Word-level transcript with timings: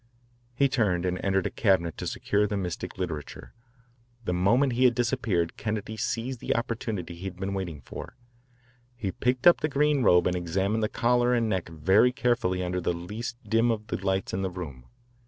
He 0.55 0.67
turned 0.67 1.05
and 1.05 1.23
entered 1.23 1.45
a 1.45 1.51
cabinet 1.51 1.95
to 1.99 2.07
secure 2.07 2.47
the 2.47 2.57
mystic 2.57 2.97
literature. 2.97 3.53
The 4.25 4.33
moment 4.33 4.73
he 4.73 4.85
had 4.85 4.95
disappeared 4.95 5.57
Kennedy 5.57 5.95
seized 5.95 6.39
the 6.39 6.55
opportunity 6.55 7.13
he 7.13 7.25
had 7.25 7.35
been 7.37 7.53
waiting 7.53 7.81
for. 7.81 8.15
He 8.95 9.11
picked 9.11 9.45
up 9.45 9.61
the 9.61 9.69
green 9.69 10.01
robe 10.01 10.25
and 10.25 10.35
examined 10.35 10.81
the 10.81 10.89
collar 10.89 11.35
and 11.35 11.47
neck 11.47 11.69
very 11.69 12.11
carefully 12.11 12.63
under 12.63 12.81
the 12.81 12.93
least 12.93 13.37
dim 13.47 13.69
of 13.69 13.85
the 13.89 13.97
lights 14.03 14.33
in 14.33 14.41
the 14.41 14.49
room. 14.49 14.85